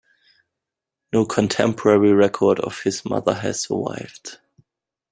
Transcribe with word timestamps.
No 1.13 1.25
contemporary 1.27 2.11
record 2.11 2.59
of 2.61 2.81
his 2.81 3.05
mother 3.05 3.35
has 3.35 3.59
survived. 3.61 4.39